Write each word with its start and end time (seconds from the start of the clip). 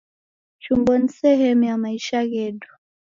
Chumbo 0.59 0.97
ni 0.97 1.09
sehemu 1.09 1.63
ya 1.63 1.77
maisha 1.77 2.27
ghedu 2.27 2.67